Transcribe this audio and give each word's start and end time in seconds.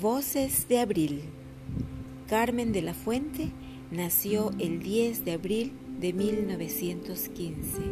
Voces 0.00 0.66
de 0.66 0.78
Abril. 0.78 1.24
Carmen 2.26 2.72
de 2.72 2.80
la 2.80 2.94
Fuente 2.94 3.50
nació 3.90 4.50
el 4.58 4.82
10 4.82 5.26
de 5.26 5.32
abril 5.32 5.72
de 5.98 6.14
1915. 6.14 7.82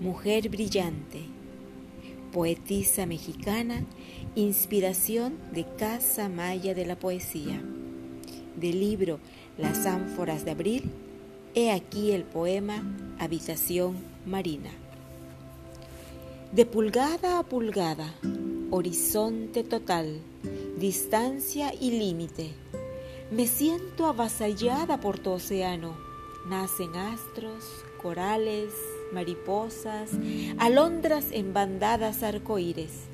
Mujer 0.00 0.48
brillante, 0.48 1.20
poetisa 2.32 3.06
mexicana, 3.06 3.84
inspiración 4.34 5.34
de 5.52 5.64
Casa 5.78 6.28
Maya 6.28 6.74
de 6.74 6.86
la 6.86 6.96
Poesía. 6.96 7.62
Del 8.56 8.80
libro 8.80 9.20
Las 9.56 9.86
ánforas 9.86 10.44
de 10.44 10.50
abril, 10.50 10.90
he 11.54 11.70
aquí 11.70 12.10
el 12.10 12.24
poema 12.24 12.82
Habitación 13.20 13.94
Marina. 14.26 14.70
De 16.50 16.66
pulgada 16.66 17.38
a 17.38 17.44
pulgada, 17.44 18.12
horizonte 18.72 19.62
total, 19.62 20.20
distancia 20.78 21.72
y 21.78 21.92
límite. 21.92 22.50
Me 23.30 23.46
siento 23.46 24.06
avasallada 24.06 25.00
por 25.00 25.18
tu 25.18 25.30
océano. 25.30 25.96
Nacen 26.48 26.94
astros, 26.94 27.64
corales, 28.02 28.72
mariposas, 29.12 30.10
alondras 30.58 31.26
en 31.30 31.54
bandadas 31.54 32.22
arcoíris, 32.22 33.04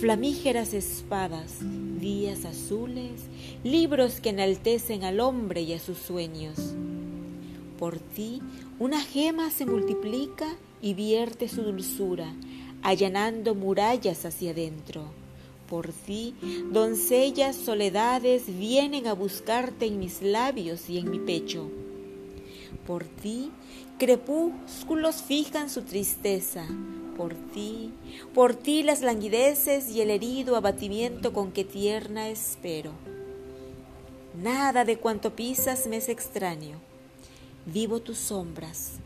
flamígeras 0.00 0.74
espadas, 0.74 1.58
días 2.00 2.44
azules, 2.44 3.22
libros 3.64 4.20
que 4.20 4.28
enaltecen 4.28 5.02
al 5.02 5.18
hombre 5.18 5.62
y 5.62 5.72
a 5.72 5.80
sus 5.80 5.98
sueños. 5.98 6.74
Por 7.80 7.98
ti 7.98 8.40
una 8.78 9.00
gema 9.00 9.50
se 9.50 9.66
multiplica 9.66 10.46
y 10.80 10.94
vierte 10.94 11.48
su 11.48 11.62
dulzura, 11.62 12.32
allanando 12.82 13.56
murallas 13.56 14.24
hacia 14.24 14.52
adentro 14.52 15.25
por 15.66 15.92
ti, 15.92 16.34
doncellas 16.70 17.56
soledades 17.56 18.44
vienen 18.58 19.06
a 19.06 19.14
buscarte 19.14 19.86
en 19.86 19.98
mis 19.98 20.22
labios 20.22 20.88
y 20.88 20.98
en 20.98 21.10
mi 21.10 21.18
pecho. 21.18 21.68
Por 22.86 23.04
ti, 23.04 23.50
crepúsculos 23.98 25.16
fijan 25.22 25.68
su 25.70 25.82
tristeza. 25.82 26.66
Por 27.16 27.34
ti, 27.34 27.92
por 28.34 28.54
ti 28.54 28.82
las 28.82 29.00
languideces 29.00 29.90
y 29.90 30.02
el 30.02 30.10
herido 30.10 30.54
abatimiento 30.56 31.32
con 31.32 31.50
que 31.50 31.64
tierna 31.64 32.28
espero. 32.28 32.92
Nada 34.40 34.84
de 34.84 34.98
cuanto 34.98 35.34
pisas 35.34 35.86
me 35.86 35.96
es 35.96 36.10
extraño. 36.10 36.76
Vivo 37.64 38.00
tus 38.00 38.18
sombras, 38.18 38.98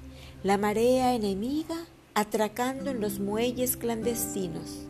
la 0.42 0.58
marea 0.58 1.14
enemiga 1.14 1.86
atracando 2.14 2.90
en 2.90 3.00
los 3.00 3.20
muelles 3.20 3.76
clandestinos 3.76 4.89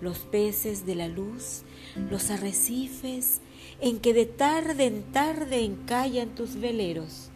los 0.00 0.18
peces 0.18 0.86
de 0.86 0.94
la 0.94 1.08
luz, 1.08 1.62
los 2.10 2.30
arrecifes 2.30 3.40
en 3.80 3.98
que 3.98 4.14
de 4.14 4.26
tarde 4.26 4.86
en 4.86 5.02
tarde 5.12 5.64
encallan 5.64 6.30
tus 6.30 6.56
veleros. 6.56 7.30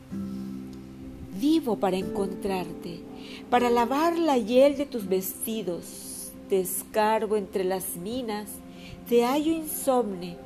Vivo 1.41 1.77
para 1.78 1.97
encontrarte, 1.97 3.00
para 3.48 3.70
lavar 3.70 4.19
la 4.19 4.36
hiel 4.36 4.77
de 4.77 4.86
tus 4.86 5.08
vestidos, 5.08 6.33
te 6.48 6.61
escarbo 6.61 7.36
entre 7.36 7.64
las 7.64 7.97
minas, 7.97 8.48
te 9.08 9.25
hallo 9.25 9.53
insomne, 9.53 10.36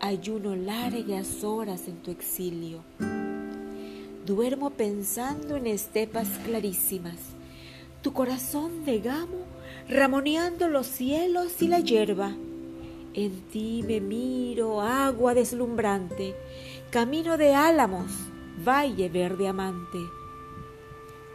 ayuno 0.00 0.56
largas 0.56 1.44
horas 1.44 1.88
en 1.88 1.96
tu 1.96 2.10
exilio. 2.10 2.82
Duermo 4.24 4.70
pensando 4.70 5.56
en 5.56 5.66
estepas 5.66 6.28
clarísimas, 6.44 7.16
tu 8.02 8.12
corazón 8.12 8.84
de 8.84 9.00
gamo 9.00 9.57
ramoneando 9.88 10.68
los 10.68 10.86
cielos 10.86 11.62
y 11.62 11.68
la 11.68 11.80
hierba. 11.80 12.36
En 13.14 13.40
ti 13.50 13.82
me 13.86 14.00
miro, 14.00 14.82
agua 14.82 15.34
deslumbrante, 15.34 16.34
camino 16.90 17.38
de 17.38 17.54
álamos, 17.54 18.12
valle 18.64 19.08
verde 19.08 19.48
amante. 19.48 19.98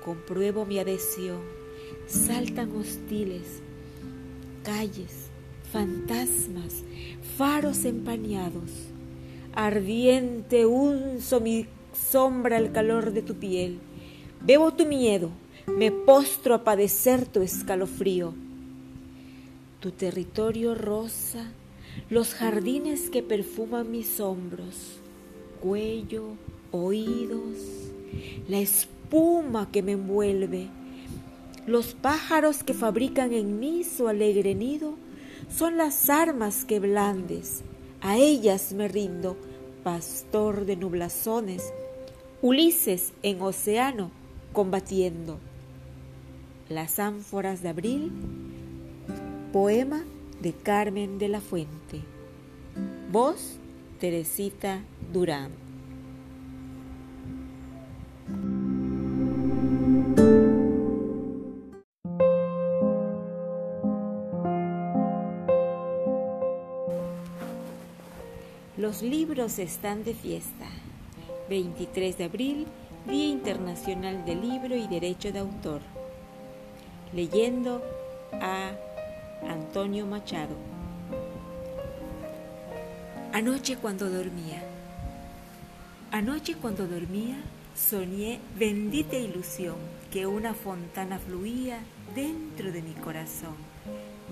Compruebo 0.05 0.65
mi 0.65 0.77
adhesión, 0.77 1.39
saltan 2.05 2.75
hostiles, 2.75 3.61
calles, 4.63 5.29
fantasmas, 5.71 6.83
faros 7.37 7.85
empañados. 7.85 8.69
Ardiente 9.55 10.65
unzo 10.65 11.39
mi 11.39 11.65
sombra 11.93 12.57
al 12.57 12.71
calor 12.71 13.13
de 13.13 13.23
tu 13.23 13.35
piel. 13.35 13.79
Bebo 14.41 14.73
tu 14.73 14.85
miedo, 14.85 15.31
me 15.67 15.91
postro 15.91 16.55
a 16.55 16.63
padecer 16.63 17.25
tu 17.25 17.41
escalofrío. 17.41 18.33
Tu 19.83 19.91
territorio 19.91 20.75
rosa, 20.75 21.51
los 22.09 22.35
jardines 22.35 23.09
que 23.09 23.21
perfuman 23.21 23.91
mis 23.91 24.21
hombros, 24.21 25.01
cuello, 25.59 26.37
oídos, 26.71 27.57
la 28.47 28.59
espuma 28.59 29.69
que 29.73 29.83
me 29.83 29.91
envuelve, 29.91 30.69
los 31.67 31.95
pájaros 31.95 32.63
que 32.63 32.73
fabrican 32.73 33.33
en 33.33 33.59
mí 33.59 33.83
su 33.83 34.07
alegre 34.07 34.55
nido, 34.55 34.93
son 35.53 35.75
las 35.75 36.09
armas 36.09 36.63
que 36.63 36.79
blandes, 36.79 37.63
a 37.99 38.15
ellas 38.15 38.71
me 38.71 38.87
rindo, 38.87 39.35
pastor 39.83 40.65
de 40.65 40.77
nublazones, 40.77 41.73
Ulises 42.41 43.11
en 43.21 43.41
océano 43.41 44.11
combatiendo. 44.53 45.39
Las 46.69 46.99
ánforas 46.99 47.61
de 47.61 47.67
abril, 47.67 48.11
poema 49.53 50.03
de 50.41 50.51
Carmen 50.51 51.19
de 51.19 51.27
la 51.29 51.39
Fuente. 51.39 52.01
Voz, 53.11 53.59
Teresita 53.99 54.81
Durán. 55.13 55.51
Los 68.75 69.03
libros 69.03 69.59
están 69.59 70.03
de 70.03 70.15
fiesta. 70.15 70.65
23 71.47 72.17
de 72.17 72.23
abril, 72.23 72.65
Día 73.07 73.27
Internacional 73.27 74.25
del 74.25 74.41
Libro 74.41 74.75
y 74.75 74.87
Derecho 74.87 75.31
de 75.31 75.39
Autor 75.39 75.81
leyendo 77.13 77.81
a 78.41 78.71
Antonio 79.49 80.05
Machado. 80.05 80.55
Anoche 83.33 83.77
cuando 83.77 84.09
dormía, 84.09 84.61
anoche 86.11 86.55
cuando 86.55 86.87
dormía, 86.87 87.35
soñé 87.75 88.39
bendita 88.57 89.15
ilusión 89.15 89.75
que 90.11 90.27
una 90.27 90.53
fontana 90.53 91.17
fluía 91.17 91.79
dentro 92.15 92.71
de 92.71 92.81
mi 92.81 92.93
corazón. 92.93 93.55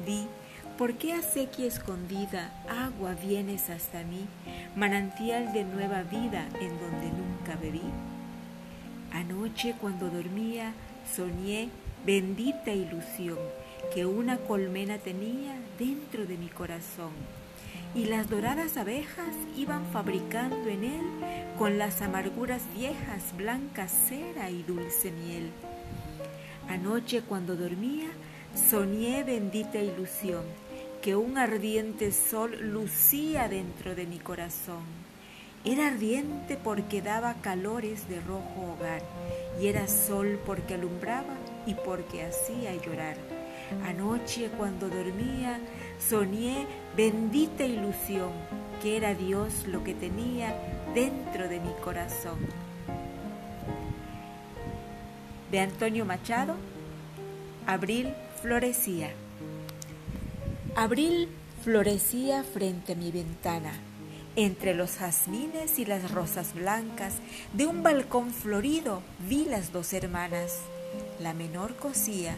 Vi, 0.05 0.27
¿por 0.77 0.94
qué 0.94 1.13
a 1.13 1.21
sequía 1.21 1.67
escondida 1.67 2.53
agua 2.69 3.13
vienes 3.13 3.69
hasta 3.69 4.03
mí, 4.03 4.25
manantial 4.75 5.51
de 5.53 5.63
nueva 5.63 6.03
vida 6.03 6.47
en 6.59 6.79
donde 6.79 7.09
nunca 7.09 7.55
bebí? 7.59 7.81
Anoche 9.11 9.75
cuando 9.81 10.09
dormía, 10.09 10.73
soñé 11.16 11.69
bendita 12.05 12.71
ilusión 12.71 13.38
que 13.94 14.06
una 14.06 14.38
colmena 14.38 14.97
tenía 14.97 15.56
dentro 15.78 16.25
de 16.25 16.38
mi 16.38 16.47
corazón. 16.47 17.12
Y 17.94 18.06
las 18.06 18.30
doradas 18.30 18.78
abejas 18.78 19.36
iban 19.58 19.86
fabricando 19.92 20.69
en 20.69 20.84
él 20.84 21.02
con 21.58 21.78
las 21.78 22.02
amarguras 22.02 22.62
viejas 22.74 23.36
blanca 23.36 23.88
cera 23.88 24.50
y 24.50 24.64
dulce 24.64 25.12
miel. 25.12 25.52
Anoche 26.69 27.22
cuando 27.22 27.56
dormía, 27.56 28.07
soñé 28.56 29.24
bendita 29.24 29.80
ilusión 29.80 30.44
que 31.01 31.16
un 31.16 31.38
ardiente 31.38 32.12
sol 32.12 32.57
lucía 32.62 33.50
dentro 33.50 33.95
de 33.95 34.06
mi 34.06 34.19
corazón. 34.19 34.84
Era 35.66 35.88
ardiente 35.88 36.57
porque 36.57 37.01
daba 37.01 37.36
calores 37.42 38.07
de 38.07 38.19
rojo 38.22 38.74
hogar 38.74 39.01
y 39.60 39.68
era 39.68 39.88
sol 39.88 40.39
porque 40.45 40.75
alumbraba 40.75 41.36
y 41.66 41.75
porque 41.75 42.24
hacía 42.24 42.75
llorar. 42.75 43.18
Anoche 43.86 44.50
cuando 44.58 44.90
dormía 44.90 45.60
soñé 46.00 46.68
bendita 46.96 47.63
ilusión 47.63 48.31
que 48.81 48.98
era 48.98 49.13
Dios 49.13 49.68
lo 49.68 49.84
que 49.84 49.94
tenía 49.94 50.56
dentro 50.94 51.48
de 51.48 51.60
mi 51.60 51.72
corazón. 51.84 52.40
De 55.52 55.60
Antonio 55.60 56.06
Machado, 56.06 56.56
Abril 57.68 58.13
florecía. 58.42 59.12
Abril 60.75 61.30
florecía 61.63 62.44
frente 62.44 62.94
a 62.94 62.96
mi 62.96 63.12
ventana, 63.12 63.74
entre 64.36 64.74
los 64.74 64.98
jazmines 64.98 65.78
y 65.78 65.86
las 65.86 66.10
rosas 66.12 66.54
blancas 66.56 67.16
de 67.54 67.68
un 67.68 67.84
balcón 67.84 68.31
florido 68.31 69.04
vi 69.30 69.46
las 69.46 69.72
dos 69.72 69.94
hermanas 69.94 70.58
la 71.21 71.33
menor 71.33 71.75
cosía, 71.75 72.35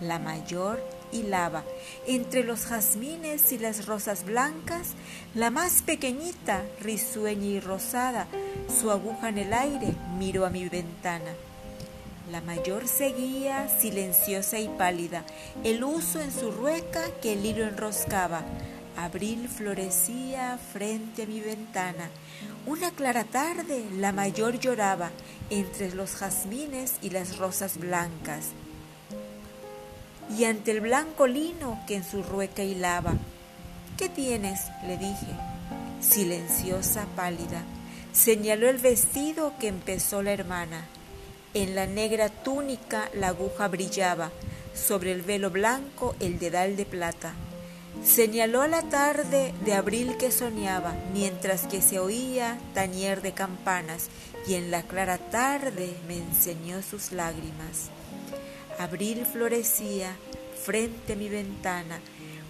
la 0.00 0.18
mayor 0.18 0.82
hilaba, 1.12 1.62
entre 2.06 2.42
los 2.42 2.66
jazmines 2.66 3.52
y 3.52 3.58
las 3.58 3.86
rosas 3.86 4.24
blancas, 4.24 4.88
la 5.34 5.50
más 5.50 5.82
pequeñita, 5.82 6.62
risueña 6.80 7.46
y 7.46 7.60
rosada, 7.60 8.26
su 8.80 8.90
aguja 8.90 9.28
en 9.28 9.38
el 9.38 9.52
aire 9.52 9.94
miró 10.18 10.44
a 10.44 10.50
mi 10.50 10.68
ventana. 10.68 11.32
La 12.30 12.40
mayor 12.40 12.88
seguía, 12.88 13.68
silenciosa 13.80 14.58
y 14.58 14.68
pálida, 14.68 15.24
el 15.62 15.84
uso 15.84 16.20
en 16.20 16.32
su 16.32 16.50
rueca 16.50 17.02
que 17.22 17.34
el 17.34 17.44
hilo 17.44 17.64
enroscaba. 17.64 18.42
Abril 18.96 19.48
florecía 19.48 20.58
frente 20.72 21.24
a 21.24 21.26
mi 21.26 21.40
ventana. 21.40 22.10
Una 22.66 22.90
clara 22.90 23.24
tarde 23.24 23.84
la 23.96 24.12
mayor 24.12 24.58
lloraba 24.58 25.10
entre 25.50 25.92
los 25.94 26.16
jazmines 26.16 26.94
y 27.02 27.10
las 27.10 27.38
rosas 27.38 27.78
blancas. 27.78 28.50
Y 30.38 30.44
ante 30.44 30.70
el 30.70 30.80
blanco 30.80 31.26
lino 31.26 31.82
que 31.86 31.96
en 31.96 32.04
su 32.04 32.22
rueca 32.22 32.62
hilaba, 32.62 33.14
¿qué 33.98 34.08
tienes? 34.08 34.60
le 34.86 34.96
dije. 34.96 35.26
Silenciosa, 36.00 37.06
pálida, 37.16 37.62
señaló 38.12 38.68
el 38.68 38.78
vestido 38.78 39.52
que 39.58 39.68
empezó 39.68 40.22
la 40.22 40.32
hermana. 40.32 40.86
En 41.52 41.74
la 41.74 41.86
negra 41.86 42.28
túnica 42.28 43.10
la 43.14 43.28
aguja 43.28 43.68
brillaba, 43.68 44.30
sobre 44.74 45.12
el 45.12 45.22
velo 45.22 45.50
blanco 45.50 46.14
el 46.20 46.38
dedal 46.38 46.76
de 46.76 46.84
plata. 46.84 47.34
Señaló 48.02 48.66
la 48.66 48.82
tarde 48.82 49.54
de 49.64 49.74
abril 49.74 50.16
que 50.18 50.30
soñaba, 50.30 50.94
mientras 51.12 51.66
que 51.66 51.80
se 51.80 51.98
oía 51.98 52.58
tañer 52.74 53.22
de 53.22 53.32
campanas, 53.32 54.08
y 54.46 54.54
en 54.54 54.70
la 54.70 54.82
clara 54.82 55.18
tarde 55.18 55.94
me 56.06 56.18
enseñó 56.18 56.82
sus 56.82 57.12
lágrimas. 57.12 57.90
Abril 58.78 59.24
florecía 59.24 60.16
frente 60.64 61.12
a 61.12 61.16
mi 61.16 61.28
ventana. 61.28 62.00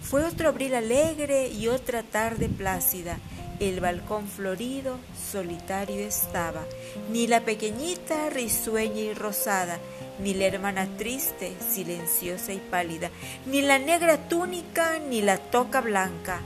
Fue 0.01 0.23
otro 0.23 0.49
abril 0.49 0.75
alegre 0.75 1.49
y 1.49 1.67
otra 1.67 2.03
tarde 2.03 2.49
plácida, 2.49 3.17
el 3.59 3.79
balcón 3.79 4.27
florido, 4.27 4.97
solitario 5.31 5.99
estaba, 5.99 6.65
ni 7.11 7.27
la 7.27 7.41
pequeñita 7.41 8.29
risueña 8.29 9.01
y 9.01 9.13
rosada, 9.13 9.79
ni 10.19 10.33
la 10.33 10.45
hermana 10.45 10.87
triste, 10.97 11.53
silenciosa 11.59 12.53
y 12.53 12.57
pálida, 12.57 13.09
ni 13.45 13.61
la 13.61 13.79
negra 13.79 14.17
túnica, 14.27 14.99
ni 14.99 15.21
la 15.21 15.37
toca 15.37 15.81
blanca. 15.81 16.41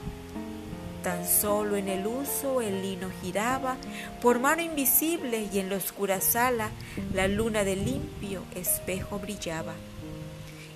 Tan 1.04 1.28
solo 1.28 1.78
en 1.78 1.88
el 1.88 2.06
uso 2.06 2.62
el 2.62 2.82
lino 2.82 3.10
giraba, 3.22 3.78
por 4.22 4.40
mano 4.40 4.62
invisible 4.62 5.48
y 5.52 5.60
en 5.60 5.70
la 5.70 5.78
oscura 5.78 6.20
sala 6.20 6.70
la 7.14 7.28
luna 7.28 7.64
de 7.64 7.76
limpio 7.76 8.44
espejo 8.54 9.18
brillaba. 9.18 9.74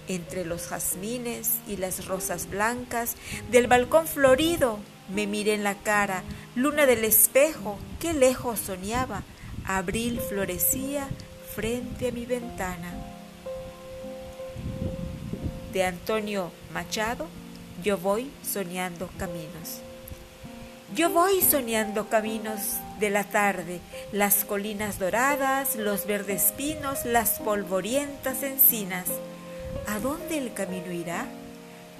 Entre 0.07 0.45
los 0.45 0.67
jazmines 0.67 1.59
y 1.67 1.77
las 1.77 2.05
rosas 2.07 2.49
blancas 2.49 3.15
del 3.51 3.67
balcón 3.67 4.07
florido 4.07 4.79
me 5.09 5.27
miré 5.27 5.53
en 5.53 5.63
la 5.63 5.75
cara, 5.75 6.23
luna 6.55 6.85
del 6.85 7.03
espejo, 7.03 7.77
qué 7.99 8.13
lejos 8.13 8.59
soñaba. 8.59 9.23
Abril 9.65 10.19
florecía 10.19 11.07
frente 11.55 12.09
a 12.09 12.11
mi 12.11 12.25
ventana. 12.25 12.93
De 15.71 15.83
Antonio 15.83 16.51
Machado, 16.73 17.27
yo 17.83 17.97
voy 17.97 18.29
soñando 18.43 19.09
caminos. 19.17 19.81
Yo 20.95 21.09
voy 21.09 21.41
soñando 21.41 22.07
caminos 22.07 22.59
de 22.99 23.09
la 23.09 23.23
tarde, 23.23 23.79
las 24.11 24.45
colinas 24.45 24.99
doradas, 24.99 25.75
los 25.75 26.05
verdes 26.05 26.53
pinos, 26.55 27.05
las 27.05 27.39
polvorientas 27.39 28.43
encinas. 28.43 29.05
¿A 29.87 29.97
dónde 29.99 30.37
el 30.37 30.53
camino 30.53 30.91
irá? 30.91 31.25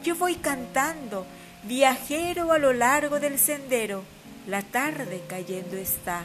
Yo 0.04 0.16
voy 0.16 0.36
cantando, 0.36 1.26
viajero 1.68 2.51
a 2.51 2.57
lo 2.57 2.74
largo 2.74 3.19
del 3.19 3.39
sendero, 3.39 4.04
la 4.48 4.62
tarde 4.62 5.21
cayendo 5.27 5.77
está. 5.77 6.24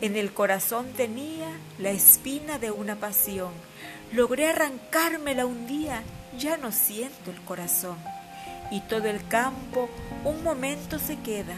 En 0.00 0.16
el 0.16 0.32
corazón 0.32 0.92
tenía 0.92 1.48
la 1.78 1.90
espina 1.90 2.58
de 2.58 2.70
una 2.70 2.96
pasión. 2.96 3.52
Logré 4.12 4.48
arrancármela 4.48 5.46
un 5.46 5.66
día, 5.66 6.02
ya 6.38 6.56
no 6.56 6.72
siento 6.72 7.30
el 7.30 7.40
corazón. 7.42 7.96
Y 8.70 8.80
todo 8.80 9.06
el 9.06 9.26
campo 9.28 9.88
un 10.24 10.42
momento 10.42 10.98
se 10.98 11.18
queda, 11.20 11.56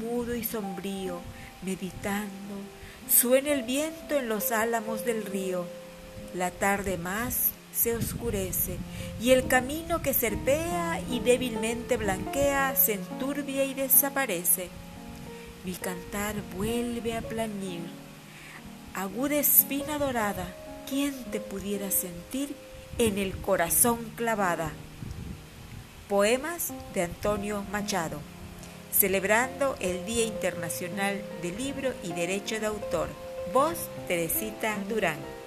mudo 0.00 0.34
y 0.34 0.44
sombrío, 0.44 1.20
meditando. 1.62 2.54
Suena 3.10 3.50
el 3.50 3.62
viento 3.62 4.16
en 4.18 4.28
los 4.28 4.52
álamos 4.52 5.04
del 5.04 5.24
río. 5.24 5.66
La 6.34 6.50
tarde 6.50 6.98
más 6.98 7.52
se 7.78 7.94
oscurece 7.94 8.76
y 9.20 9.30
el 9.30 9.46
camino 9.46 10.02
que 10.02 10.12
serpea 10.12 11.00
y 11.10 11.20
débilmente 11.20 11.96
blanquea 11.96 12.74
se 12.74 12.94
enturbia 12.94 13.64
y 13.64 13.74
desaparece. 13.74 14.68
Mi 15.64 15.74
cantar 15.74 16.34
vuelve 16.56 17.16
a 17.16 17.22
planir. 17.22 17.80
Aguda 18.94 19.36
espina 19.36 19.98
dorada, 19.98 20.46
¿quién 20.88 21.14
te 21.30 21.40
pudiera 21.40 21.90
sentir 21.90 22.54
en 22.98 23.18
el 23.18 23.36
corazón 23.36 23.98
clavada? 24.16 24.72
Poemas 26.08 26.72
de 26.94 27.02
Antonio 27.02 27.64
Machado, 27.70 28.18
celebrando 28.90 29.76
el 29.78 30.04
Día 30.04 30.24
Internacional 30.24 31.22
del 31.42 31.56
Libro 31.56 31.92
y 32.02 32.12
Derecho 32.12 32.58
de 32.58 32.66
Autor. 32.66 33.08
Voz 33.52 33.78
Teresita 34.08 34.76
Durán. 34.88 35.37